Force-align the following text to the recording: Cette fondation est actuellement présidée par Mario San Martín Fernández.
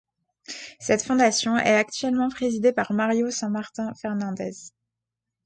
Cette 0.79 1.03
fondation 1.03 1.55
est 1.57 1.75
actuellement 1.75 2.29
présidée 2.29 2.73
par 2.73 2.91
Mario 2.91 3.29
San 3.29 3.51
Martín 3.51 3.93
Fernández. 3.93 4.71